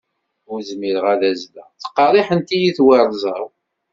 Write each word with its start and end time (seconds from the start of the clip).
Ur 0.51 0.59
zmireɣ 0.69 1.05
ad 1.13 1.21
azzleɣ, 1.31 1.67
ttqerriḥent-iyi 1.71 2.71
twerẓa-w. 2.77 3.45